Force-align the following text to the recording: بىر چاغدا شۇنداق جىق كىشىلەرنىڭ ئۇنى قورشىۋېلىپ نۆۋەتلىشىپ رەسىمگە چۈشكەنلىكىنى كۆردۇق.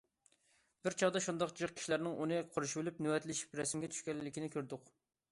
بىر 0.85 0.95
چاغدا 1.01 1.19
شۇنداق 1.25 1.51
جىق 1.59 1.73
كىشىلەرنىڭ 1.81 2.15
ئۇنى 2.23 2.39
قورشىۋېلىپ 2.55 3.03
نۆۋەتلىشىپ 3.07 3.53
رەسىمگە 3.59 3.91
چۈشكەنلىكىنى 3.97 4.49
كۆردۇق. 4.57 4.91